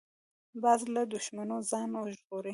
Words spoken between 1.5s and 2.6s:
ځان ژغوري